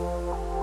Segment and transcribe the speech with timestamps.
[0.00, 0.59] Música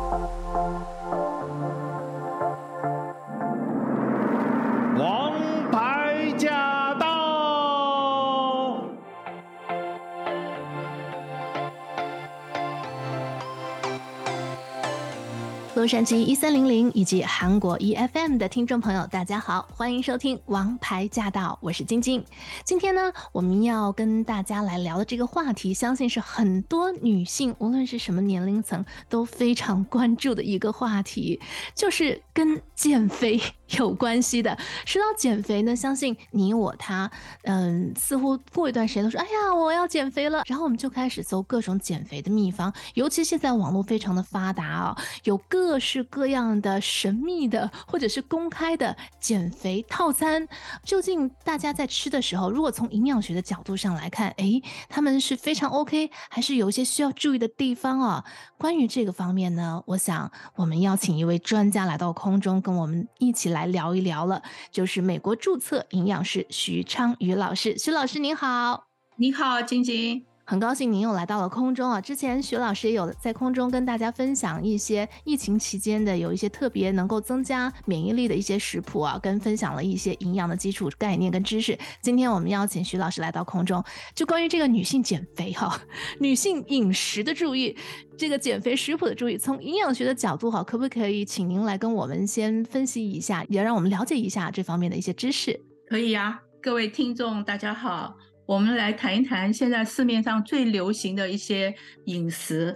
[15.87, 22.21] 洛杉矶一三零零以及韩国 EFM 的听众朋友，大家好，欢迎收听《王牌驾到》，我是晶晶。
[22.65, 31.39] 今天呢，我们要跟大家来聊的这个话题，相信是很多女性，无论是什么年龄层，都非常关注的一个话题，
[31.73, 33.39] 就是跟减肥
[33.77, 34.57] 有关系的。
[34.85, 37.09] 说到减肥呢，相信你我他，
[37.43, 45.79] 嗯，似乎过一段时间都说：“哎呀，我要减肥了。”然后我们就开始搜各种减肥的秘方，尤其现在网络非常的发达啊，有各。
[45.79, 50.45] 式各样的神秘的或者是公开的减肥套餐，
[50.83, 58.25] 究竟大家在吃的时候，如果从营养学的角度上来看，诶，他们是非常 OK，还是有一些需要注意的地方啊？
[58.57, 67.75] 关于这个方面呢，我想我们邀请一位专家来到空中，跟我们一起来来聊一聊了，就是美国注册营养师徐昌宇老师。
[67.75, 70.23] 徐老师您好，你好，晶晶。
[70.49, 71.99] 很高兴您又来到了空中啊！
[71.99, 81.77] 之前徐老师也有在空中跟大家分享一些疫情期间的有一些特别能够增加免疫力的一些食谱啊，跟分享了一些营养的基础概念跟知识。
[82.01, 83.83] 今天我们邀请徐老师来到空中，
[84.15, 85.77] 就关于这个女性减肥哈，
[86.17, 87.75] 女性饮食的注意，
[88.17, 95.59] 这个减肥食谱的注意，从营养学的角度哈，可不可以请您来跟我们先分析一下，也让我们了解一下这方面的一些知识？
[95.89, 98.15] 可以呀，各位听众大家好。
[98.47, 102.73] 我们来谈一谈现在市面上最流行的一些饮食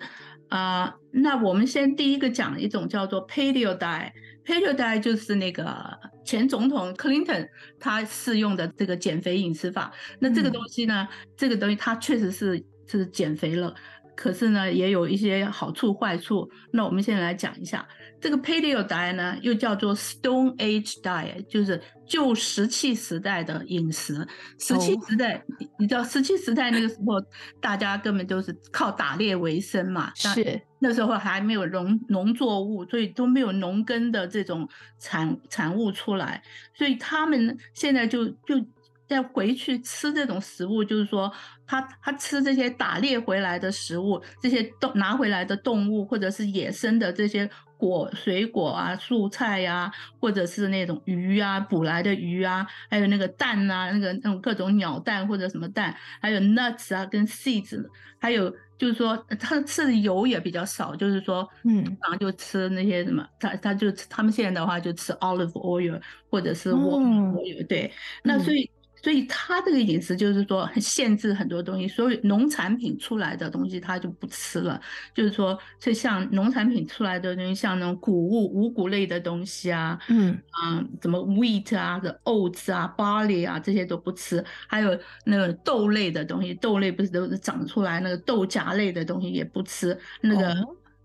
[0.50, 0.94] 啊、呃。
[1.12, 7.48] 那我们先第一个讲一种叫做 Paleo Diet，Paleo Diet 就是那个前总统 Clinton
[7.80, 9.94] 他适用的这个减肥饮食法。
[10.20, 13.74] 那这个东西呢，嗯、这个东西它确实是是减肥了。
[14.14, 16.48] 可是呢，也有一些好处坏处。
[16.72, 17.88] 那我们现在来讲一下
[18.22, 24.26] 这个 Paleo Diet 呢，又叫做 Stone Age Diet，就是旧石器时代的饮食。
[24.60, 25.70] 石器时代，oh.
[25.80, 27.20] 你知道石器时代那个时候，
[27.60, 30.12] 大家根本都是靠打猎为生嘛。
[30.16, 30.62] 是。
[30.80, 36.42] 那时候还没有农农作物，所以都没有农耕的这种产产物出来，
[36.76, 38.64] 所以他们现在就就。
[39.08, 41.30] 再回去吃这种食物，就是说
[41.68, 47.50] 他他吃这些打猎回来的食物，这些动拿回来的动物，或者是野生的这些
[47.82, 57.84] 果水果啊、蔬菜呀、啊，或者是那种鱼啊，捕来的鱼啊，还有那个蛋啊，那个那种各种鸟蛋或者什么蛋，还有 nuts 啊跟 seeds，
[58.20, 66.00] 还有就是说他吃的油也比较少，就是说嗯，然后就吃那些什么，他他就他们现在的话就吃 olive oil
[66.30, 67.92] 或者是 walnut oil，对，
[68.24, 68.70] 那所以。
[69.04, 74.80] 所以他这个饮食就是说限制很多东西，所以农产品出来的东西他就不吃了。
[75.14, 84.44] 就是说，就像农产品出来的东西，像那种谷物、五谷类的东西啊，嗯啊，什么 wheat 啊、的 oats 啊、barley 啊这些都不吃。
[84.68, 89.98] 还有那个豆类的东西，豆类不是都是长出来那个豆荚类的东西也不吃。
[90.22, 90.56] 那个，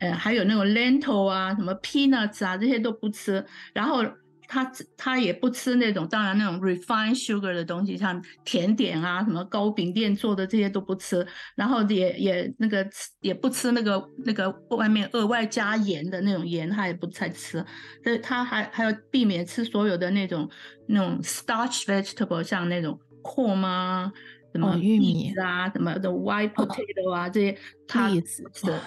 [0.01, 3.45] 呃，还有那种 lentil 啊、什么 peanuts 啊这些都不吃。
[3.73, 4.05] 然后。
[4.49, 12.87] 他他也不吃那种，当然那种 refined sugar 的东西，像甜点啊，什么糕饼店做的这些都不吃，然后也也那个
[13.21, 17.65] 也不吃那个那个外面额外加盐的那种盐，他也不太吃。
[18.03, 20.49] 所以他还还要避免吃所有的那种
[20.87, 24.13] 那种 starch vegetable，像那种 corn 啊，
[24.53, 28.43] 什么玉米啊，什么的 white potato 啊这些，他也吃。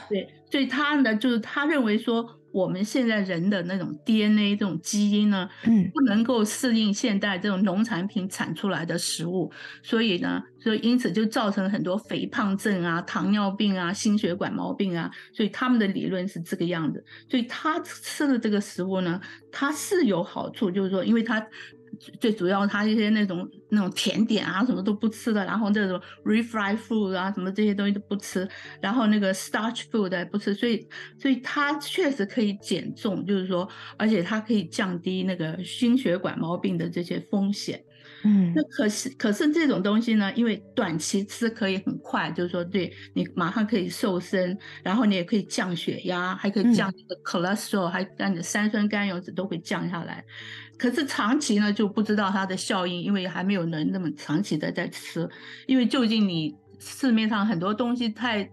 [0.09, 2.38] 对，所以他呢，就是他认为说。
[2.51, 9.51] 我们现在人的那种 DNA 这种基因呢，嗯，不能够适应现代这种农产品产出来的食物，
[9.83, 17.03] 所以呢，所以因此就造成很多肥胖症啊、糖尿病啊、心血管毛病啊，所以他们的理论是这个样子。
[17.29, 19.19] 所以他吃的这个食物呢，
[19.51, 21.45] 它是有好处，就是说，因为它。
[22.19, 28.47] 最主要，他一些那种那种甜点啊，什么都不吃的，然后这种 refried food 啊，什么这些东西都不吃，
[28.79, 30.87] 然后那个 starch food 也不吃，所以，
[31.17, 33.67] 所以它确实可以减重，就是说，
[33.97, 37.83] 而且它可以降低那个心血管毛病的这些风险。
[38.23, 50.23] 嗯，那可是可是这种东西呢，因为短期吃可以很快，就是说对你马上可以瘦身，然后你也可以降血压，还可以降你的 cholesterol，还让你的三酸甘油脂都会降下来。
[50.77, 55.27] 可是长期呢就不知道它的效应，因为还没有人那么长期的在吃，
[55.67, 58.49] 因为究竟你市面上很多东西太。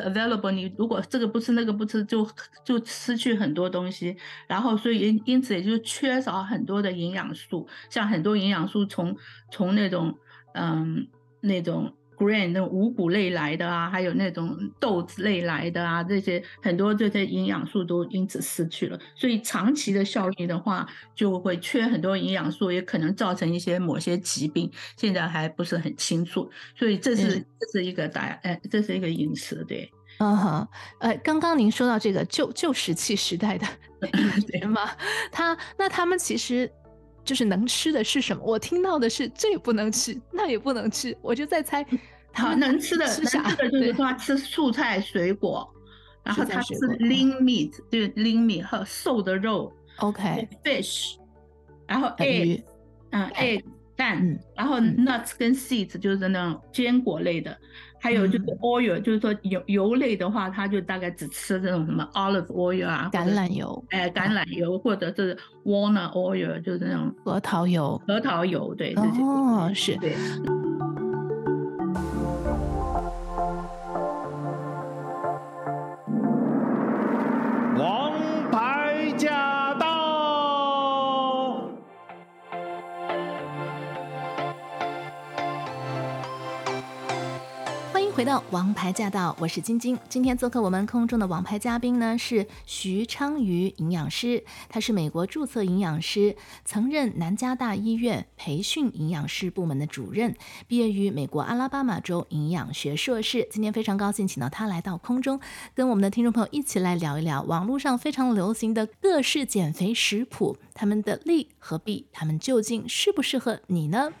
[0.00, 2.28] available，你如果这个不吃那个不吃，就
[2.64, 9.16] 就失去很多东西，然后所以因因此也就缺少很多的营养素，像很多营养素从
[9.50, 10.14] 从那种
[10.54, 11.06] 嗯
[11.40, 18.98] 那种 grain 那种五谷类来的啊，还有那种豆子类来的啊，这些很多这些营养素都因此失去了。
[19.14, 26.50] 所以长期的效应的话，就会缺很多营养素，也可能造成一些某些疾病，现在还不是很清楚。
[26.76, 29.90] 所以这是、嗯、这是一个大哎，这是一个饮食对。
[30.18, 30.68] 嗯哼，
[31.00, 33.66] 呃，刚刚您说到这个旧旧石器时代的
[34.52, 34.90] 人嘛，
[35.32, 36.70] 他那他们其实。
[37.24, 38.42] 就是能吃的是什么？
[38.44, 41.84] 我听到的是这也不能吃，那也不能吃，我就在猜。
[42.32, 43.40] 好，能吃的 吃啥？
[43.42, 45.68] 能吃的就是说他吃蔬菜水果，
[46.22, 49.72] 然后他吃 lean meat，就是 lean meat 和瘦的肉。
[49.98, 51.14] OK，fish，
[51.86, 52.62] 然后 egg，
[53.10, 53.62] 嗯，egg
[53.96, 57.56] 蛋，然后 nuts 跟 seeds 就是那种坚果类的。
[58.04, 65.34] 还有就是 oil，、嗯、就是说油油类的话，它就大概只吃这种什么 olive oil 啊，橄榄油，哎，橄榄油或者是
[65.64, 69.96] walnut oil，就是那种核桃油，核桃油，对，哦，是。
[69.96, 70.14] 对
[88.14, 89.98] 回到王牌驾到，我是晶晶。
[90.08, 100.32] 今天做客我们空中的王牌嘉宾呢是徐昌瑜营养师，他是美国注册营养师，曾任南加大医院培训营养师部门的主任，
[100.68, 103.48] 毕业于美国阿拉巴马州营养学硕士。
[103.50, 105.40] 今天非常高兴请到他来到空中，
[105.74, 114.12] 跟我们的听众朋友一起来聊一聊网络上非常流行的各式减肥食谱，他们的利和弊，他们究竟适不适合你呢？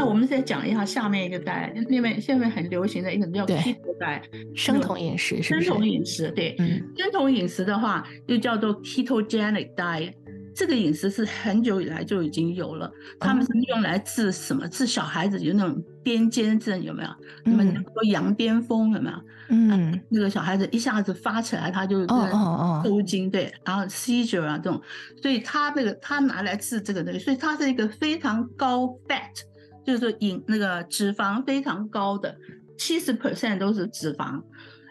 [0.00, 4.22] 那我们再讲一下下面一个带，因为现在很流行的一种叫 keto 代，
[4.56, 5.66] 生酮饮食是不是？
[5.66, 10.14] 生酮饮食，对，嗯，生酮饮食的话又叫做 ketogenic diet，
[10.54, 14.66] 这个饮食是很久以来就已经有了，他们是用来治什么？
[14.68, 17.10] 治小孩子有那种癫痫症有没有？
[17.44, 19.16] 你们说羊癫疯有没有？
[19.50, 24.80] 嗯，那个小孩子一下子发起来，他就抽筋，对，然后 seizure 啊这种，
[25.20, 29.44] 所以他这个他拿来治这个东西，所以它是一个非常高 fat。
[29.84, 32.36] 就是说，饮那个脂肪非常高的，
[32.78, 34.42] 七十 percent 都是脂肪，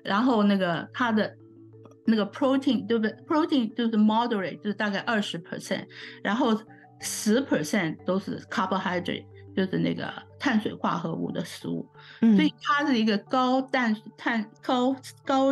[0.03, 1.36] 然后那个它的
[2.06, 5.86] 那个 protein 对不对？protein 就是 moderate，就是大概二十 percent，
[6.24, 6.59] 然后
[7.01, 9.25] 十 percent 都是 carbohydrate，
[9.56, 11.88] 就是那个碳水化合物的食物，
[12.21, 15.51] 嗯、所以它是一个高碳碳高高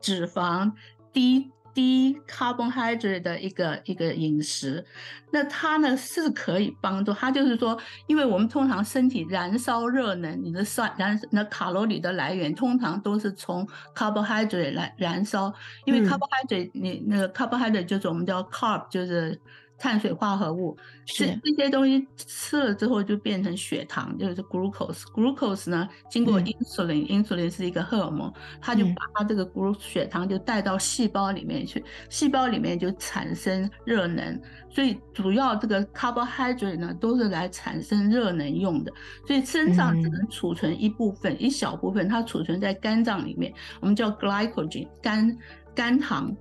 [0.00, 0.72] 脂肪
[1.12, 1.50] 低。
[1.76, 4.82] 低 carbohydrate 的一个一个饮食，
[5.30, 15.52] 那它呢是可以帮助它，就是说，因为我们通常身体燃烧热能，你的算燃那卡路里的来源通常都是从 carbohydrate 来燃烧，
[15.84, 19.38] 因为 carbohydrate 你那个 carbohydrate 就是我们叫 carb 就是。
[19.78, 25.02] 碳水化合物是这些东西吃了之后就变成血糖，就是 glucose。
[25.14, 34.40] glucose 呢，经过 insulin，insulin 是一个荷尔蒙，它就把它这个 glucose 血糖就带到细胞里面去，细胞里面就产生热能。
[34.70, 38.92] 所以主要这个 carbohydrate 呢都是来产生热能用的，
[39.26, 45.38] 所以身上只能储存一部分，一小部分它储存在肝脏里面，我们叫 glycogen 肝
[45.74, 46.34] 肝糖。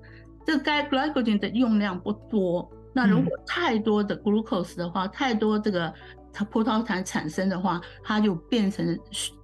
[0.45, 2.69] 这个肝 glycogen 的用量不多。
[2.95, 5.93] 那如果太多的 glucose 的话，太多这个
[6.35, 8.85] 它葡萄糖产生的话，它就变成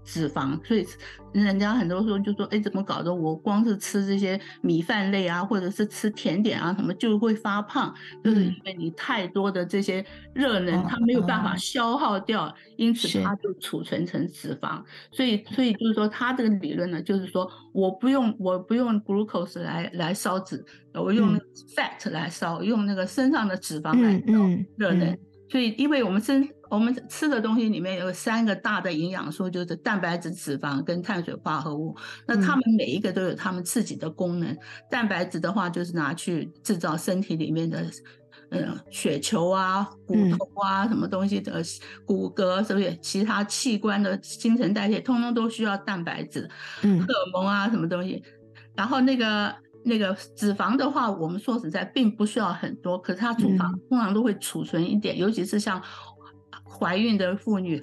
[0.04, 0.86] 脂肪，所以
[1.32, 3.14] 人家很多时候就说，哎，怎么搞的？
[3.14, 14.84] 我光是吃这些米饭类啊，或者是吃甜点啊什么就会发胖，就是因为你太多的这些热能，它没有办法消耗掉，因此它就储存成脂肪。
[15.14, 20.62] 所以，所以就是说，它这个理论呢，就是说我不用我不用 glucose 来来烧脂，
[20.94, 21.40] 我用
[21.74, 25.18] fat 来烧，用那个身上的脂肪来烧热能。
[25.50, 31.94] 所以，因为我们身我们吃的东西里面有三个大的营养素，就是蛋白质、脂肪跟碳水化合物。
[32.26, 34.58] 那它们每一个都有它们自己的功能。
[34.90, 37.86] 蛋白质的话，就是拿去制造身体里面的，
[38.52, 41.62] 嗯，血球啊、骨头啊、什么东西的
[42.06, 42.98] 骨骼，是不是？
[43.02, 46.50] 其他器官的新陈代谢，通通都需要蛋白质。
[46.84, 48.24] 嗯，荷尔蒙啊，什么东西。
[48.74, 49.54] 然后那个。
[49.84, 55.82] 那个脂肪的话，我们说实在并不需要很多，可是它脂肪通常都会储存一点，嗯、尤其是像
[56.80, 57.82] 怀孕的妇女，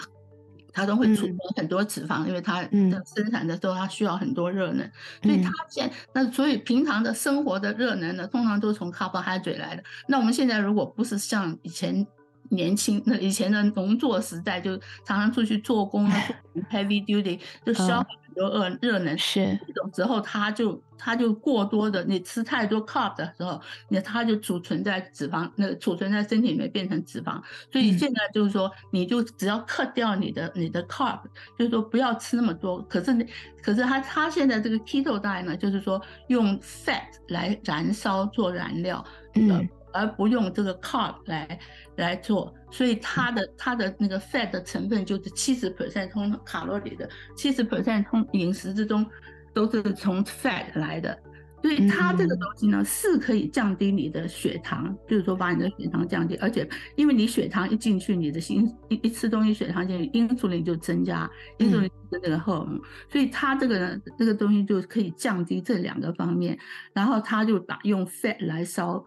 [0.73, 4.93] 她都会储存很多脂肪，嗯、因为她的生产的时候她需要很多热能，嗯、
[5.23, 9.83] 所以她现那所以平常的生活的热能呢，通常都是从 carbohydrate 来的。
[10.09, 12.07] 那我们现在如果不是像以前
[12.51, 16.23] 年轻那以前的农作时代，就常常出去做工啊，
[16.73, 18.07] heavy duty 就消耗。
[18.39, 27.43] 多热热能，是这种时候它就它就过多的，你吃太多 carb 的时候，那它就储存在脂肪，那储存在身体里面变成脂肪。
[27.73, 31.21] 所以现在就是说，你就只要 cut 掉你的你的 carb，
[31.59, 32.81] 就是说不要吃那么多。
[32.83, 33.13] 可是
[33.63, 39.05] 可是它它现在这个 keto diet 呢，就是说用 fat 来燃烧做燃料，
[39.35, 39.69] 嗯。
[39.93, 41.59] 而不用这个 carb 来
[41.97, 49.05] 来做，所以它的它的那个 fat 的成分就是七十 percent 从卡路里的七十 percent 从饮食之中
[49.53, 51.19] 都是从 fat 来的，
[51.63, 61.29] 所以它这个东西呢是可以降低你的血糖，就是说把你的血糖降低，而且因为你血糖一进去，你的心一一吃东西血糖进去，因素力就增加，
[61.59, 62.81] 因素力的那个荷尔蒙，
[63.11, 66.57] 所以它这个呢这个东西就可以降低这两个方面，
[66.93, 69.05] 然后它就把用 fat 来烧。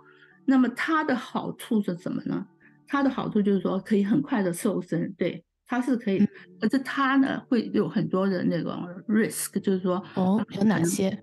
[0.52, 2.46] 那么它的好处是什么呢？
[2.86, 6.28] 它的好处就是说可以很快的瘦身，对，它是可以，
[6.60, 11.18] 可是它呢会有很多的那种 risk，就是说哦，有哪些？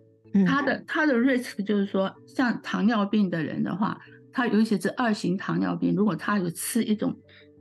[0.46, 4.00] 它的它的 risk 就是说，像糖尿病的人的话，
[4.32, 7.14] 他尤其是二型糖尿病，如果他有吃一种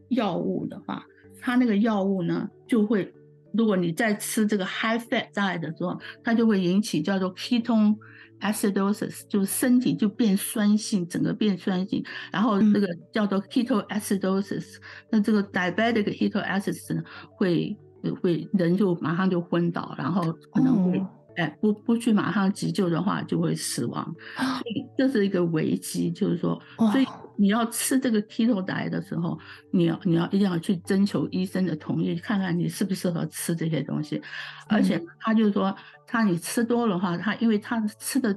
[0.07, 1.03] 药物的话，
[1.41, 3.13] 他那个药物呢就会，
[3.51, 7.97] 如果你在吃这个 high fat diet 的时候，它就会引起叫做 ketone。
[8.41, 14.75] Acidosis 就身体就变酸性，整个变酸性，然后这个叫做 ketoacidosis，
[15.09, 17.77] 那这个 diabetic ketoacidosis 呢，会
[18.21, 21.03] 会人就马上就昏倒，然后可能会
[21.35, 24.03] 哎不不去马上急救的话就会死亡，
[24.35, 27.05] 所以这是一个危机，就是说，所以
[27.37, 29.37] 你要吃这个 keto diet 的时候，
[29.71, 34.21] 你要你要一定要去征求医生的同意，看看你适不适合吃这些东西，
[34.67, 35.75] 而且他就是说。
[36.09, 38.33] 他你吃多的话，他因为他吃的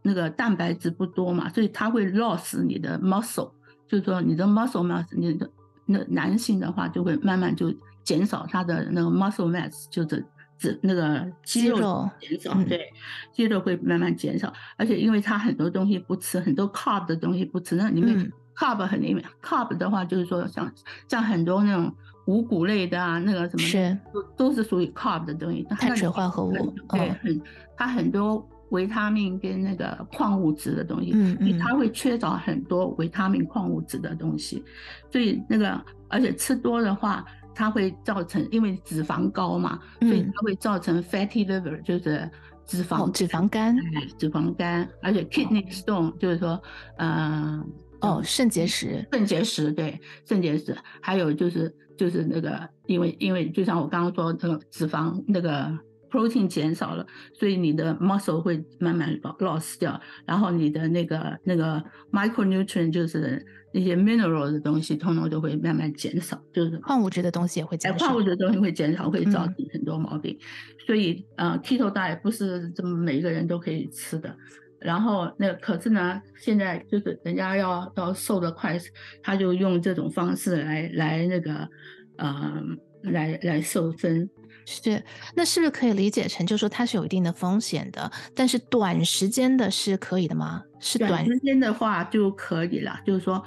[0.00, 3.52] 那个蛋白质不多嘛，所以他会 loss 你的 muscle，
[3.86, 5.46] 就是说你的 muscle mass，你的
[5.84, 7.70] 那男性的话就会慢慢就
[8.02, 10.24] 减少他的那个 muscle mass，就是
[10.60, 12.92] 指那个肌肉减少，对，
[13.32, 20.70] 肌肉会慢慢减少，而且因为他很多东西不吃，很多 carb 的东西不吃，那里面 carb 很里面 carb 的话就是说像
[21.08, 21.92] 像很多那种。
[22.26, 23.98] 五谷类的啊，那个什么是。
[24.12, 26.52] 都都是属于 carb 的东西，碳水化合物。
[26.90, 27.42] 对，很
[27.76, 34.62] 它很多维他命跟那个矿物质的东西，嗯嗯，它会缺少很多维他命矿物质的东西，
[35.10, 37.24] 所以那个而且吃多的话，
[37.60, 42.30] 它会造成因为脂肪高嘛，所以它会造成 fatty liver，就是
[42.64, 43.76] 脂肪、哦、脂肪肝，
[44.18, 46.58] 脂肪肝，而且 kidney stone 就是说，
[46.96, 47.62] 嗯，
[48.00, 51.76] 哦，肾结石，肾结石，对，肾结石，还有就是。
[52.00, 55.70] 就是那个，因为因为就像我刚刚说，那个脂肪那个
[56.10, 70.36] protein 减少了，所以你的 muscle 会慢慢 loss 掉，然后你的那个那个 micronutrient 就是那些 mineral 的东西，通通都会慢慢减少，就是矿物质的东西也会减少，矿物质的东西会减少，会造成很多毛病。
[70.38, 70.44] 嗯、
[70.86, 74.36] 所以呃，keto diet 不是这么每一个人都可以吃的。
[74.80, 78.78] 然后那可是呢，现在就是人家要要瘦得快，
[79.22, 81.68] 他就用这种方式来来那个，
[82.16, 82.62] 呃，
[83.02, 84.28] 来来瘦身。
[84.70, 85.02] 是，
[85.34, 90.62] 那是不是可以理解成，就是说它是有一定的风险的，但是短时间的是可以的吗？
[90.78, 93.42] 是短，短时间的话就可以了，就是说。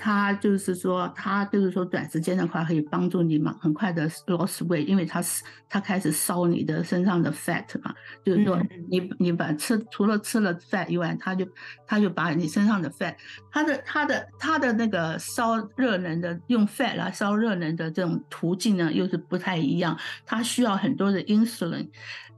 [0.00, 7.92] 它就是说，它就是说，短时间的话可以帮助你嘛，很快的 loss weight，因为它是它开始烧你的身上的 fat 嘛，
[8.24, 11.44] 就是说你你把吃除了吃了 fat 以外，它就
[11.84, 13.16] 它就把你身上的 fat，
[13.50, 21.88] 它的它的它的那个烧热能的用 fat 来烧热能的这种途径呢，又是不太一样，它需要很多的 insulin。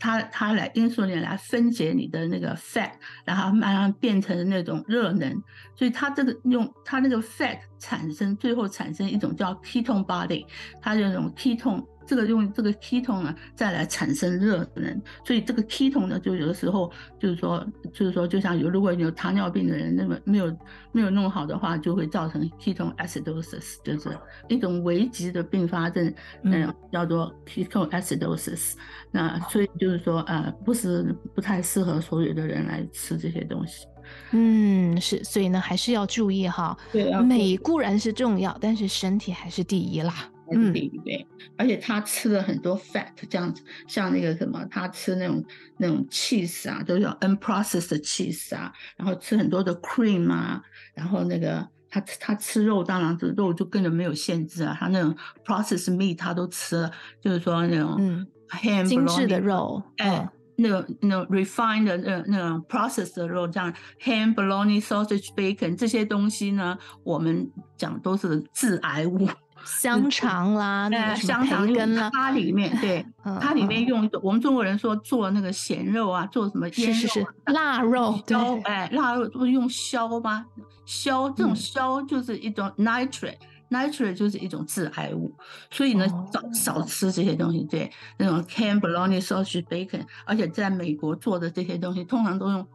[0.02, 5.30] 它它来 insulin 来分解你的那个 fat，然后慢慢变成那种热能，
[5.74, 10.44] 所以它这个用它那个 fat 产生，最后产生一种叫 ketone body，
[10.80, 11.84] 它这种 ketone。
[12.06, 16.90] 这个用这个 ketone 呢，再来产生热能，所以这个 ketone 呢，就有的时候
[17.20, 20.56] 就是说，就是说，就像有如果有糖尿病的人，那么没有
[20.90, 28.72] 没有弄好的话，就会造成 ketone acidosis，就是一种危急的并发症，嗯，叫做 ketone acidosis。
[29.12, 33.86] 那所以就是说，呃，不是不太适合所有的人来吃这些东西。
[34.32, 36.76] 嗯，是，所以呢，还是要注意哈。
[36.92, 40.14] 对，美固然是重要，但是身体还是第一啦。
[40.52, 41.24] 嗯，对对，
[41.56, 45.44] 而且他吃了很多 fat，这样子，像那个什么，他吃那种
[45.76, 50.60] 那种 cheese 啊，都叫 unprocessed cheese 啊，然后吃很多的 cream 啊，
[50.92, 55.14] 然后那个他他吃肉，当然这肉就根本没有限制啊，他那种
[55.44, 56.90] processed meat 他都吃了，
[57.20, 60.28] 就是说那种嗯，ham 精致的肉，哎，
[60.60, 69.28] 那种那种 refined 的那那种 processed 的肉，像 ham bologna sausage bacon 这些东西呢，我们讲都是致癌物。
[69.62, 73.04] 香肠啦，那个香肠根啦， 它里面对，
[73.42, 80.46] 它里面用我们中国人说做那个咸肉啊，做什么腌肉、腊肉，烧哎，腊肉不是用硝吗？
[80.86, 83.36] 硝这种硝就是一种 nitrate。
[83.70, 85.32] Nitrate 就是一种致癌物，
[85.70, 87.62] 所以呢，少少吃这些东西。
[87.64, 92.66] 对，那种 bologna sausage bacon，而且在美国做的这些东西，通常都用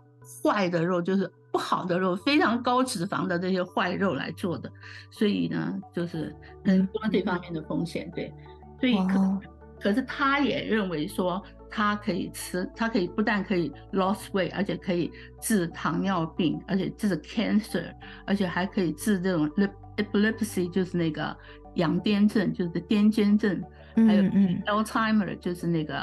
[0.42, 4.72] 坏的肉，就是不好的肉，非常高脂肪的这些坏肉来做的。
[5.12, 6.34] 所以呢，就是
[6.64, 8.10] 很多这方面的风险。
[8.16, 8.34] 对，
[8.80, 9.40] 所以可
[9.82, 15.12] 可是他也认为说，他可以吃，他可以不但可以 lost weight，而且可以
[15.42, 17.94] 治糖尿病，而且治 cancer，
[18.26, 19.52] 而且还可以治这种
[19.98, 21.36] epilepsy 就是那个
[21.76, 23.62] 羊癫症，就是癫痫症，
[23.96, 24.24] 嗯、还有
[24.66, 25.96] Alzheimer 就是那个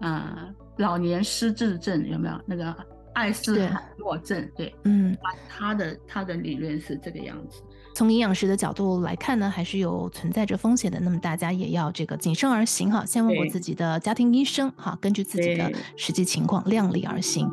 [0.00, 2.74] 呃老年失智症，有没有那个
[3.14, 4.40] 艾斯海默症？
[4.56, 5.16] 对，对嗯，
[5.48, 7.62] 他的他的理论是这个样子。
[7.92, 11.00] 从营养师的角度来看呢，还是有存在着风险的。
[11.00, 17.50] 那么大家也要这个谨慎而行哈，先问过自己的家庭医生哈，根据自己的实际情况量力而行。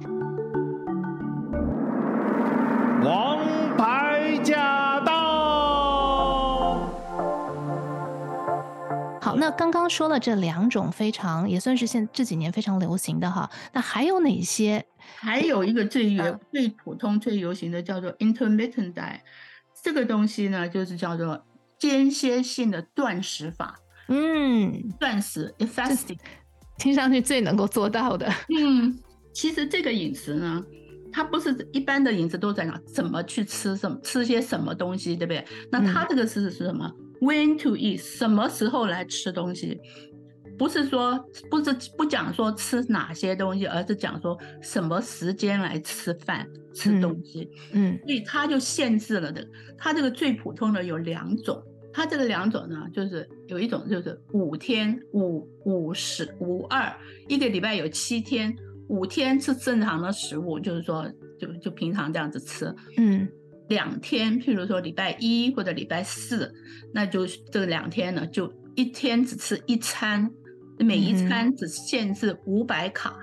[9.40, 14.86] 那刚刚说了这两种非常也算是现这几年非常流行的哈，那还有哪些？
[15.16, 19.20] 还有一个最流最普通最流行的叫做 intermittent diet。
[19.84, 21.46] 这个东西呢，就是叫做
[21.78, 23.80] 间歇性的断食法。
[24.10, 26.18] 嗯，断食 fasting，
[26.78, 28.28] 听上去最能够做到的。
[28.50, 28.98] 嗯，
[29.34, 30.64] 其实这个饮食呢，
[31.12, 35.46] 它不是一般的饮食都在讲怎么去吃什么，吃些什么东西，对不对？
[35.72, 36.92] 那它这个是是什么？
[37.00, 39.80] 嗯，When to eat，什么时候来吃东西？
[40.58, 47.48] 不是说不是不讲说吃哪些东西，而是讲说什么时间来吃饭吃东西。
[47.74, 49.48] 嗯，嗯，所以它就限制了的。
[49.78, 51.62] 它这个最普通的有两种，
[51.94, 56.92] 它这个两种呢，就是有一种就是五天五五十五二，
[57.28, 58.56] 一个礼拜有七天，
[58.88, 61.08] 五天吃正常的食物，就是说
[61.40, 62.74] 就就平常这样子吃。
[62.98, 63.28] 嗯，
[63.70, 66.54] 两天，譬如说礼拜一或者礼拜四，
[66.94, 70.30] 那就这两天呢，就一天只吃一餐。
[70.80, 73.18] 每一餐只限制五百卡，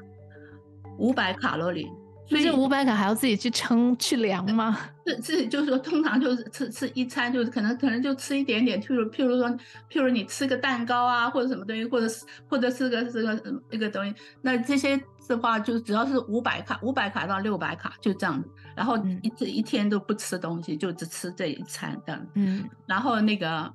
[0.98, 1.86] 五百卡路里，
[2.26, 4.76] 所以这五百卡还要自己去称去量吗？
[5.06, 9.48] 是是，就是说通常就是吃吃一餐，就是可能可能就吃一点点，譬如譬如说，
[9.88, 23.72] 譬如你吃个蛋糕啊，或者什么东西，或者是或者是个这个一个东西，那这些的话就只要是五百卡，五百卡到六百卡就这样子，然后一这一天都不吃东西，就只吃这一餐这样，嗯，然后那个。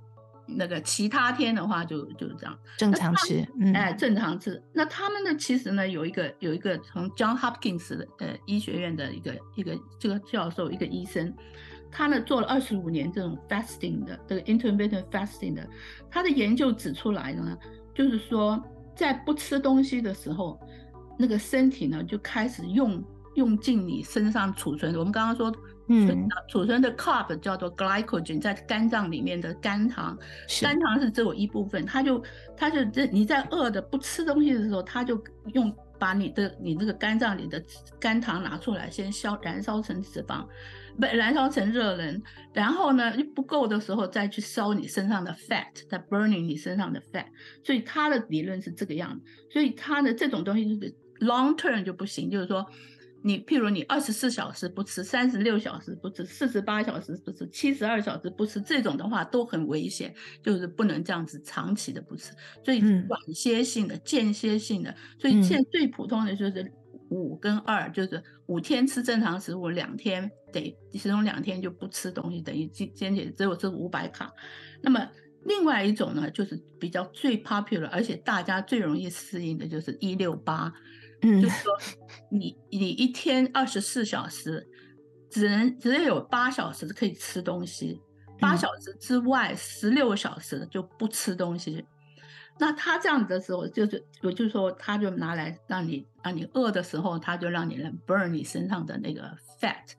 [0.52, 2.58] 那个其他天的话就就是这样。
[2.76, 3.72] 正常吃，嗯。
[3.72, 4.60] 哎，正常吃。
[4.74, 11.32] 那他们呢，其实呢有一个有一个从 John Hopkins 的呃医学院的一个一个这个教授一个医生，
[11.92, 15.70] 他呢做了二十五年这种 fasting 的这个 intermittent fasting 的，
[16.10, 17.56] 他的研究指出来呢，
[17.94, 18.60] 就是说
[18.96, 20.60] 在不吃东西的时候，
[21.16, 23.00] 那个身体呢就开始用
[23.40, 25.52] 用尽你身上储存，我们刚刚说。
[25.92, 30.16] 嗯，储存的 carb 叫做 glycogen，在肝脏里面的肝糖，
[30.62, 32.24] 肝糖是只有一部分，它就
[32.56, 35.20] 它就这你在饿的不吃东西的时候，它就
[35.56, 37.60] 用把你的你那个肝脏里的
[38.00, 40.46] 肝糖拿出来，先消燃烧成脂肪，
[41.00, 42.22] 不燃烧成热能，
[42.54, 47.26] 然后呢不够的时候再去烧你身上的 fat，在 burning 你身上的 fat，
[47.64, 52.64] 所以它的理论是这个样子，所以它的这种东西就是 long term 就不行，就是说。
[53.22, 62.32] 你譬如你二十四小时不吃，三十六小时不吃，四十八小时不吃，七十二小时不吃，这种的话都很危险，就是不能这样子长期的不吃。
[62.64, 66.72] 所以短歇性的、间歇性的，所以现在最普通的就是
[67.10, 74.32] 五跟二，就是五天吃正常食物，两天得其中两天就不吃东西，等于间间歇只有这五百卡。
[74.82, 75.06] 那么
[75.44, 80.74] 另外一种呢，就是比较最 popular，而且大家最容易适应的就是一六八。
[81.22, 81.78] 嗯，就是说
[82.30, 84.66] 你你一天二十四小时，
[85.30, 88.00] 只能只能有八小时可以吃东西，
[88.40, 91.86] 八小时之外十六小时就不吃东西。
[92.62, 99.22] 那他这样子的时候，就是我就说，他就拿来让你让你饿的时候，他就让你来 burn 你身上的那个
[99.62, 99.94] fat。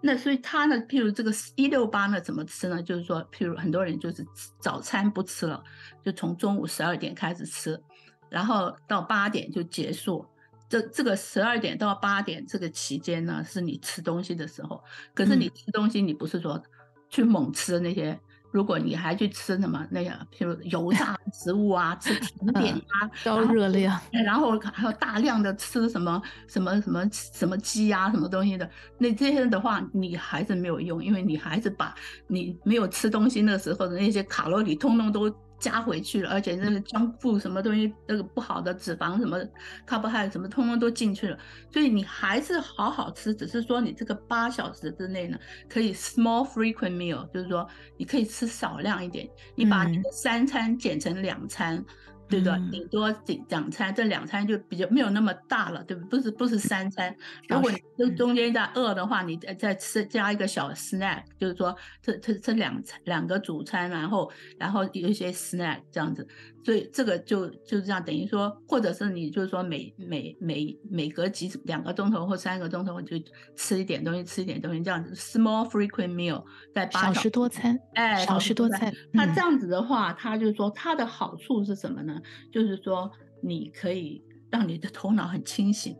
[0.00, 2.82] 那所以他呢，譬如这个一六八呢，怎么吃呢？
[2.82, 4.26] 就是说，譬如很多人就是
[4.60, 5.62] 早餐不吃了，
[6.04, 7.80] 就从中午十二点开始吃，
[8.28, 10.26] 然后到八点就结束。
[10.70, 14.80] 这这个十二点到八点这个期间呢，是你吃东西的时候。
[15.12, 16.62] 可是你吃东西，你不是说
[17.08, 18.16] 去猛吃那些
[18.52, 31.92] 如果你还去吃什么那个，譬如油炸 食物啊，吃甜点啊，高热量，然后还有大量的吃什么什么什么什么鸡啊，什么东西的，那这些的话，你还是没有用，因为你还是把
[32.28, 35.28] 你没有吃东西那时候的那些卡路里通通都。
[35.60, 39.38] 加回去了，而且那个 junk food 什么东西，那个不好的脂肪什么
[39.86, 41.38] carbohydrate 什么，通通都进去了。
[41.70, 51.76] 所以你还是好好吃，只是说你这个八小时之内呢，可以 small frequent meal，就是说你可以吃少量一点，你把你的三餐减成两餐。
[51.76, 51.86] 嗯
[52.30, 56.06] 对的，顶多两两餐，这两餐就比较没有那么大了，对不？
[56.06, 57.14] 不是不是三餐。
[57.48, 66.26] 如果你这中间在饿的话，你再再吃加一个小 snack，就是说这这这两餐两个主餐，然后然后有一些 snack 这样子。
[66.62, 73.16] 所以这个就就这样，等于说，或者是你就是说每每每每隔几两个钟头或三个钟头，我就
[73.56, 76.44] 吃一点东西，吃一点东西，这样子 small frequent meal
[76.74, 78.92] 在八小时多餐，哎，少食多餐。
[79.12, 82.20] 那这样子的话，它就是说它的好处是什么呢？
[82.52, 83.10] 就是说
[83.42, 85.96] 你可以让你的头脑很清醒，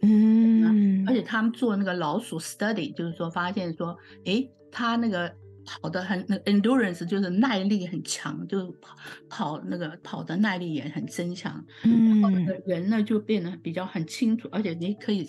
[0.00, 5.30] 嗯，而且他们做那个老鼠 study，就是说发现说，诶，他那个。
[5.64, 8.96] 跑的很那 endurance 就是耐力很强，就是跑
[9.28, 11.64] 跑那个跑的耐力也很增强。
[11.84, 15.28] 嗯，然后那个人呢就变得比较很清楚，而且你可以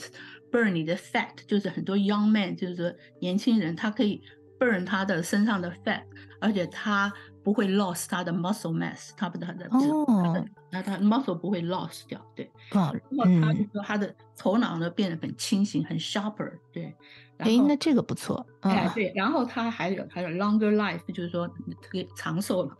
[0.51, 4.21] burn 你的 fat，就是很多 young man 就是说年轻人他可以
[4.59, 6.03] burn 他的身上的 fat，
[6.39, 7.11] 而且他
[7.43, 12.49] 不会 lost 他的 muscle mass，他不他的哦，那他，他 muscle 不会 lost 掉，对。
[12.71, 16.95] 哦，然后他就说他的头脑呢变得很清醒，很 sharper，对。
[17.39, 18.45] 哎，那这个不错。
[18.61, 21.47] 哎，对，然后他还有还有 longer life，就是说
[21.81, 22.75] 可以长寿嘛。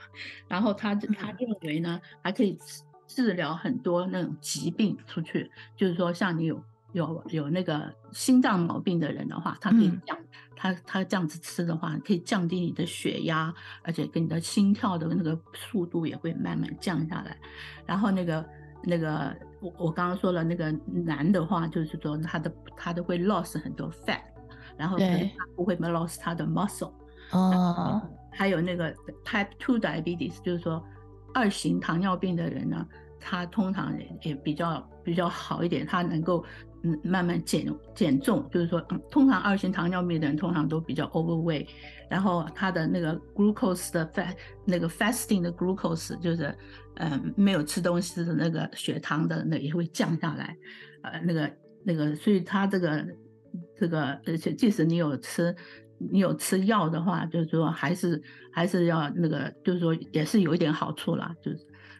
[0.48, 2.58] 然后他他认为呢，还可以
[3.08, 6.64] 治疗很多那种疾病出去，就是说像你有
[6.94, 10.18] 有有那个心脏毛病的人的话，他可以降，
[10.56, 17.38] 他他这样子吃的话，可以降低你的血压，而且跟你的心跳的那个速度也会慢慢降下来。
[17.86, 18.46] 然后那个
[18.84, 24.22] 那个我我刚刚说了那个男的话，就是说他的他都会 loss 很多 fat。
[24.78, 25.06] 然后他
[25.56, 26.92] 不会 lost 他的 muscle，
[27.32, 30.84] 哦，还有那个 type two diabetes，就是说
[31.34, 32.86] 二型糖尿病的人呢，
[33.20, 36.44] 他通常也比较比较好一点，他能够
[36.84, 41.68] 嗯慢慢减减重，就是说，嗯，通常二型糖尿病的人通常都比较 overweight，
[42.10, 46.56] 然后他的那个 glucose 的 fat 那个 fasting 的 glucose 就是
[46.96, 50.58] 嗯没有吃东西的那个血糖的那也会降下来，
[51.04, 51.52] 呃那个
[51.84, 53.06] 那个所以他这个。
[53.76, 55.56] 这个，而且即使你有吃，
[55.98, 61.36] 你有吃药的话，就是说还是还是要那个，就是说也是有一点好处啦。
[61.42, 61.58] 就是，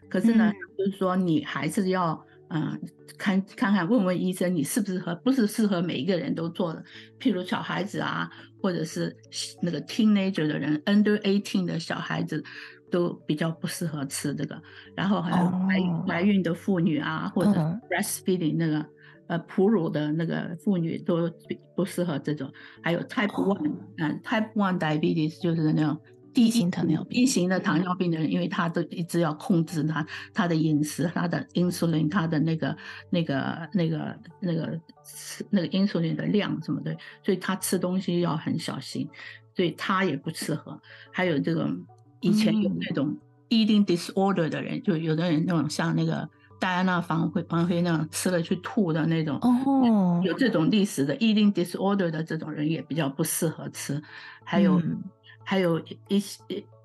[0.10, 2.80] 可是呢，嗯、就是说你还是要嗯
[3.18, 6.84] 看看看问问医生，你适不适合，不是适合每一个人都做的。
[7.20, 8.30] 譬如小孩子啊，
[8.62, 9.16] 或者是
[9.62, 12.44] 那个 teenager 的人，under eighteen 的小孩子
[12.92, 14.62] 都比较不适合吃这个。
[14.96, 17.52] 然后还有怀怀孕的妇女啊，或者
[17.90, 18.86] breastfeeding 那个。
[19.34, 21.28] 呃，哺乳的那个妇女都
[21.76, 22.52] 不适合这种，
[22.84, 24.20] 还有 Type One，嗯、oh.
[24.20, 26.00] uh,，Type One diabetes 就是那种
[26.32, 32.78] 第一型糖尿病，一型的糖尿病的人，因为他都一直要控制他他的饮食，他的 insulin，他的那个
[33.10, 39.10] 那个那个那个吃那个 insulin 的量什么的，所以他吃东西要很小心，
[39.56, 40.80] 所以他也不适合。
[41.12, 41.84] 还有这种
[42.20, 43.18] 以前有那种
[43.50, 44.82] eating disorder 的人，mm.
[44.82, 46.30] 就有的人那种像那个。
[46.64, 50.24] 戴安娜王妃王妃那样吃了去吐的那种，oh.
[50.24, 54.02] 有这种历史的 eating disorder 的这种人也比较不适合吃。
[54.46, 55.04] 还有、嗯、
[55.44, 56.40] 还有一些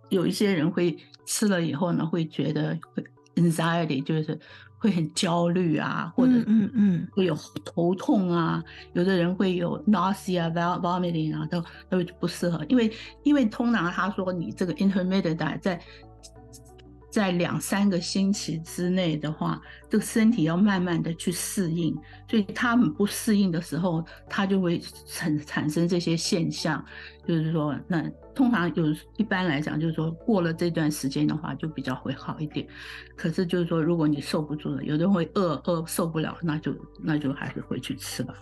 [0.08, 3.04] 有一些人会吃了以后呢，会觉得会
[3.36, 4.36] anxiety，就是
[4.78, 8.60] 会很焦虑啊，或者嗯嗯会有头痛啊。
[8.60, 15.80] 嗯嗯、有的人会有 nausea、vomiting 啊，都都不适合，因为因为通常他说你这个 intermittent 在。
[17.10, 21.96] 在两三个星期之内的话，这个身体要慢慢的去适应，
[22.28, 26.84] 所以他们不适应的时候，他就会产产生这些现象。
[27.26, 28.02] 就是说，那
[28.34, 32.66] 通常有一般来讲，就是说过了这段时间的话，就比较会好一点。
[33.16, 38.34] 可是就是说，如果你受不住了，有的人会饿饿受不了，那就那就还是回去吃吧。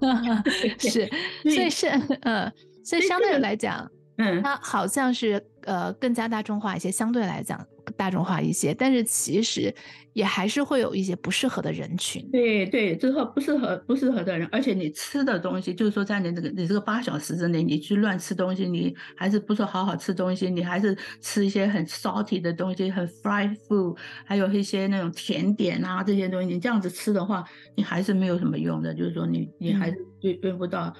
[0.80, 1.06] 是，
[1.42, 1.86] 所以是
[2.22, 2.50] 呃，
[2.82, 7.58] 所以相对来讲，嗯，它好像是呃更加大众化一些，相对来讲。
[8.00, 9.74] 大众化一些，但是其实
[10.14, 12.26] 也还是会有一些不适合的人群。
[12.32, 27.44] 对对，之后不适合不适合的人，而且你吃的东西，就是说在你这个你这个八小时之内，你去乱吃东西，你还是不说好好吃东西，你还是吃一些很 salty 的东西，很 fried food，还有一些那种甜点啊这些东西，你这样子吃的话，
[27.76, 28.94] 你还是没有什么用的。
[28.94, 30.94] 就是说你你还是运运不到，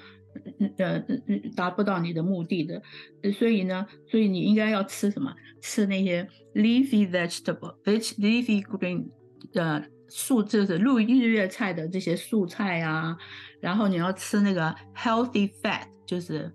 [0.77, 1.03] 呃，
[1.55, 2.81] 达不到你的目的的。
[3.33, 5.33] 所以呢，所以你应该要吃什么？
[5.61, 9.07] 吃那些 leafy vegetable，leafy green
[9.53, 13.17] 的素，就是绿绿叶菜的这些素菜啊。
[13.59, 16.51] 然后你要吃那个 healthy fat，就是。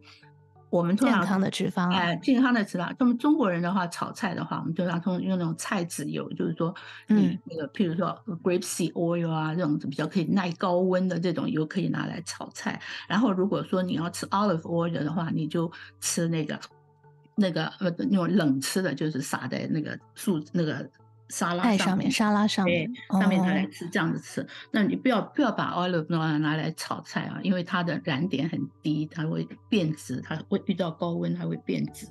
[0.68, 2.94] 我们通常健康的脂肪，哎，健康的脂肪。
[2.98, 6.74] 那么中国人的话，炒菜的话，我们通常用用那种菜籽油，就是说，
[7.08, 12.80] 嗯，那个譬如说 grapeseed oil 啊，这种比较可以耐高温的这种油，可以拿来炒菜。
[13.08, 16.58] 然后如果说你要吃 olive oil 的话，你就吃那个
[17.34, 20.88] 那个呃那种冷吃的，就是撒在那个素那个。
[21.28, 24.46] 沙拉上面，沙拉上面，上面拿来吃，这样子吃。
[24.70, 32.06] 那你不要不要把 olive oil 拿来炒菜啊，因为它的燃点很低，它会变质，它会遇到高温，它会变质。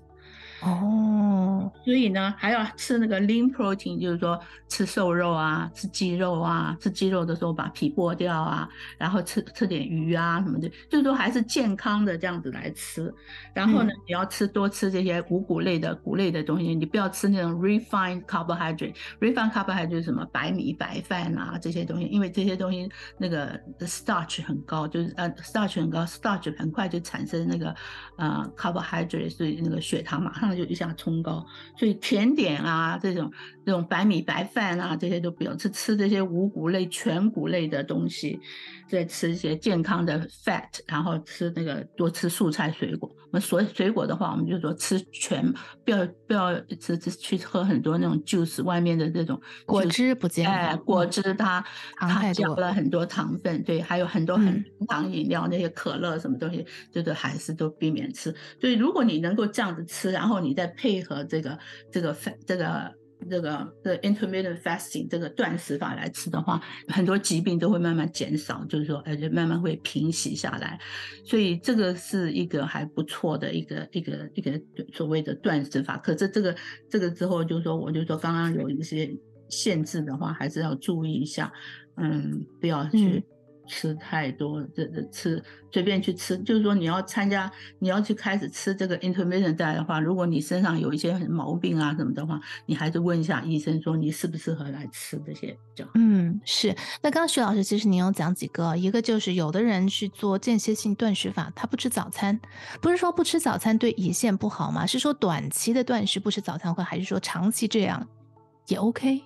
[0.62, 4.40] 哦，所以呢，还要吃那个 lean protein，就是说
[4.70, 13.14] 吃瘦肉啊，吃鸡肉啊，吃鸡肉的时候把皮剥掉啊，然后吃吃点鱼啊什么的，就是说还是健康的这样子来吃。
[13.54, 18.96] 然后呢，嗯、你要吃多吃这些五谷类的谷类的东西，你不要吃那种 refined carbohydrate。
[19.20, 27.76] refined carbohydrate 就是什么白米白饭啊这些东西，因为这些东西那个 starch 很高，就是呃 starch 很高，starch 很快就产生那个
[28.18, 30.45] 呃 carbohydrate，所以那个血糖马上。
[30.54, 31.46] 就一下冲高，
[31.78, 33.32] 所以甜点啊，这种
[33.66, 38.40] 这种白米白饭啊，这些都不要吃，吃这些五谷类、全谷类的东西，
[38.90, 43.10] 再吃一些健康的 fat，然后吃那个多吃蔬菜水果。
[43.26, 45.54] 我们所水果的话，我们就说吃全，
[45.84, 50.54] 不要不要吃吃去喝很多那种 juice 外面的这种果汁不健康。
[50.54, 51.62] 哎，果汁它
[51.98, 58.34] 它加了很多糖分，对，还有很多很糖饮料，那些可乐什么东西，这个还是都避免吃。
[58.62, 61.58] 所以如果你能够这样子吃，然后你再配合这个
[61.92, 62.94] 这个这个
[63.30, 70.80] 这个的 intermittent fasting 这个断食法来吃的话，很多疾病都会慢慢减少，就是说，而且慢慢会平息下来。
[71.24, 74.62] 所以这个是一个还不错的一个一个一个
[74.94, 75.98] 所谓的断食法。
[75.98, 76.56] 可是这个
[76.90, 79.10] 这个之后，就是说，我就说刚刚有一些
[79.50, 81.52] 限制的话，还是要注意一下，
[81.96, 83.24] 嗯，不要去。
[83.68, 95.58] 吃太多，这这吃随便去吃，就是说你要参加，你要去开始吃这个 intermittent diet 的话，如果你身上有一些毛病啊什么的话，你还是问一下医生，说你适不适合来吃这些。
[95.96, 96.74] 嗯，是。
[97.02, 102.40] 那刚刚徐老师，其实你有讲几个，一个就是有的人去做间歇性断食法，他不吃早餐，
[102.82, 104.86] 不是说不吃早餐对胰腺不好吗？
[104.86, 108.08] 是说短期的断食不吃早餐会，还是说长期这样
[108.68, 109.22] 也 OK？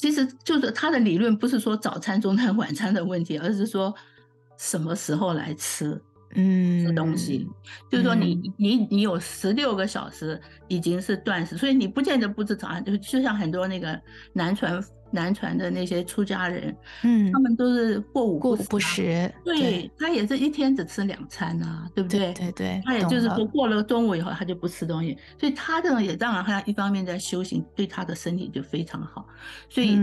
[0.00, 3.94] 其实就是他的理论不是说早餐、中餐、晚餐的问题，而是说
[4.56, 6.00] 什么时候来吃，
[6.34, 7.46] 嗯，吃东西。
[7.90, 14.00] 就是说你你你有十六个小时已经是断食，所以你不见得不吃早餐，就就像很多那个
[14.32, 14.82] 南传。
[15.10, 22.32] 南传的那些出家人，嗯，他们都是过午不食，不食，对，他也是一天只吃两餐啊，对不对？
[22.32, 29.26] 对对，对，他也就是说过了中午以后他就不吃东西，所以他这种也当然他一方面在修行，对他的身体就非常好，
[29.68, 29.98] 所以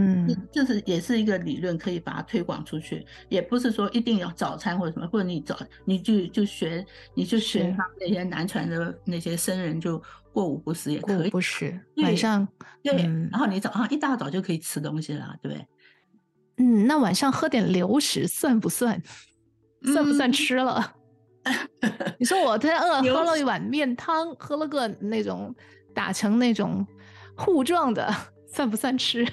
[0.52, 10.02] 这是也是一个理论，可以把它推广出去，也不是说一定要早餐或者什么，或者你早你就就学你就学他们那些南传的那些僧人就。
[10.38, 12.47] 过午不食也可以，不食晚上
[12.84, 15.67] 对，嗯，然后你早上一大早就可以吃东西了，对不对？
[16.58, 19.02] 嗯，那晚上喝点流食算不算？
[19.82, 20.93] 算不算吃了？
[21.41, 21.56] 嗯、
[22.19, 25.56] 你说我太饿，喝了一碗面汤，喝了个那种
[25.95, 26.86] 打成那种
[27.36, 28.13] 糊状的，
[28.45, 29.28] 算不算吃？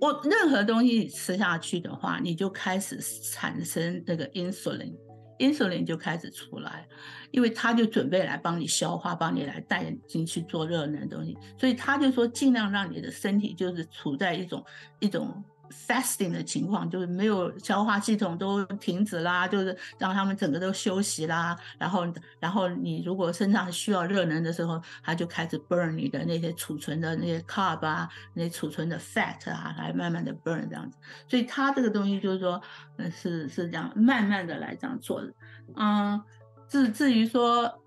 [0.00, 3.00] 我任何东西吃下去的话，你就开始
[3.32, 4.94] 产生那个 insulin。
[5.42, 6.88] Insulin 就开始出来，
[7.32, 14.64] 因为他就准备来帮你消化，帮你来带进去做热能的东西，所以他就说尽量让你的身体就是处在一种
[15.00, 15.44] 一种。
[15.72, 21.58] Fasting 的情况就是没有消化系统都停止啦，就是让他们整个都休息啦。
[21.78, 22.06] 然后，
[22.38, 30.98] 然后你如果身上需要热能的时候，它就开始 burn 你的那些储存的那些 carb 啊，那储存的 fat 啊，来慢慢的 burn 这样子。
[31.26, 32.60] 所以它这个东西就是说，
[32.98, 35.32] 嗯，是是这样慢慢的来这样做的。
[35.76, 36.22] 嗯，
[36.68, 37.81] 至至于说。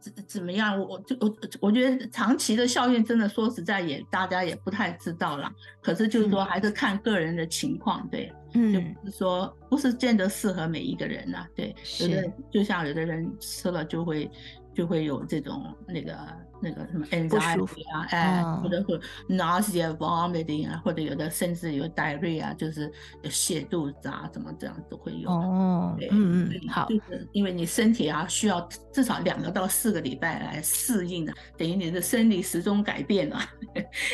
[0.00, 0.78] 怎怎么样？
[0.78, 5.52] 我就我我觉得长期的效应真的说实在也大家也不太知道啦。
[5.80, 14.30] 可是就是说还是看个人的情况，对，嗯，就不是说不是见得适合每一个人呐，对，有的就像有的人吃了就会
[14.74, 16.16] 就会有这种那个
[16.60, 22.90] 那个什么 anxiety 啊，哎，或者是 nausea、vomiting 啊，或者有的甚至有 diarrhea 啊，就是
[23.22, 25.30] 有泻肚子啊，怎么这样都会有。
[25.30, 33.40] 哦，对嗯嗯嗯，好，就是因为你身体啊需要至少两个到四个礼拜来适应的，等于你的生理时钟改变了，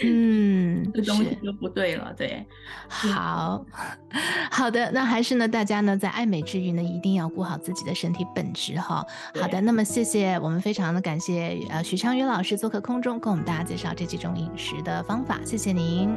[0.05, 2.45] 嗯， 这东西就不对了，对。
[2.89, 3.65] 好，
[4.51, 9.05] 好的，那还是呢，大家呢在爱美之余呢，一定要顾好自己的身体本质哈。
[9.41, 16.09] 好的，那么谢谢我们非常的感谢呃许昌云老老师做客空中，跟我们大家介绍这几种饮食的方法，谢谢您。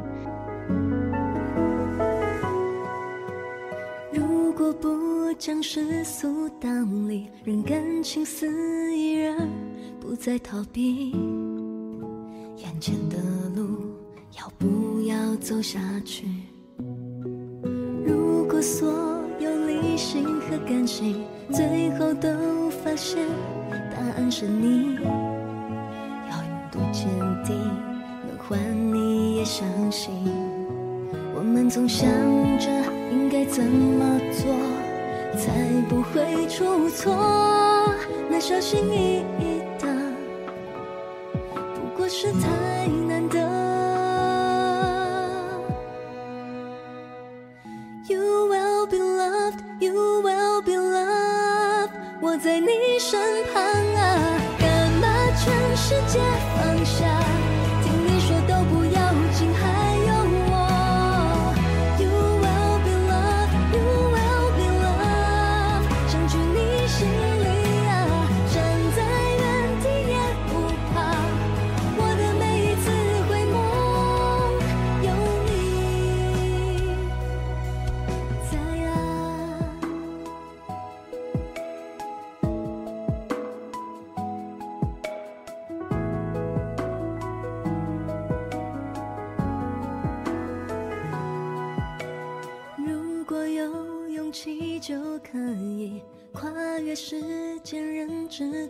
[4.10, 6.70] 如果不将世俗道
[7.06, 9.46] 理，任感情肆意而
[10.00, 11.10] 不再逃避，
[12.56, 13.18] 眼前的
[13.54, 13.94] 路
[14.38, 16.26] 要不要走下去？
[18.06, 18.88] 如果所
[19.38, 23.22] 有理性和感性最后都发现
[23.90, 24.96] 答案是你，
[29.86, 30.12] 相信。
[31.36, 32.08] 我们总想
[32.58, 32.68] 着
[33.12, 34.52] 应该怎么做
[35.38, 35.52] 才
[35.88, 37.94] 不会出错，
[38.28, 39.55] 那小心翼翼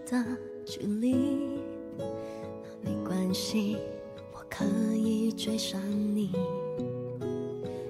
[0.09, 0.25] 的
[0.65, 1.15] 距离，
[2.81, 3.77] 没关系，
[4.33, 4.65] 我可
[4.95, 5.81] 以追上
[6.15, 6.31] 你。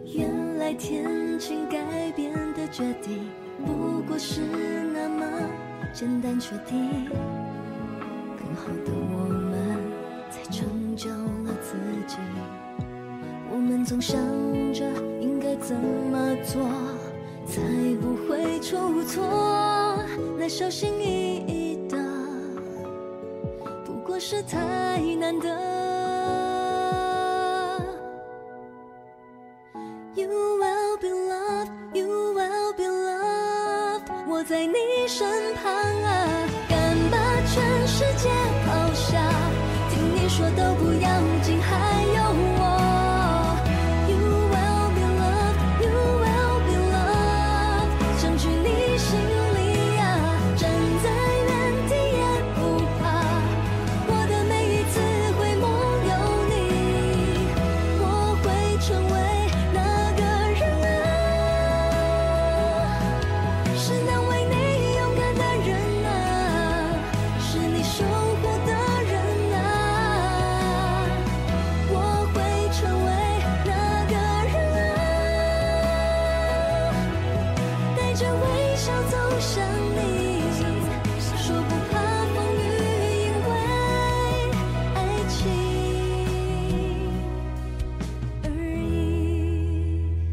[0.04, 3.28] 原来天晴改变的决定，
[3.64, 4.40] 不过是
[4.94, 5.26] 那么
[5.92, 7.04] 简单确定。
[8.38, 9.78] 更好的我们，
[10.30, 11.76] 才成就了自
[12.06, 12.16] 己。
[13.52, 14.16] 我们总想
[14.72, 14.86] 着
[15.20, 16.66] 应该怎么做，
[17.46, 17.60] 才
[18.00, 19.22] 不会出错。
[20.38, 21.55] 那小心翼翼，
[24.28, 24.58] 是太
[25.20, 25.48] 难得。
[30.16, 34.74] You will be loved, you will be loved，我在你
[35.06, 38.28] 身旁啊，敢把全世界
[38.66, 39.22] 抛下，
[39.90, 41.35] 听你说都不要。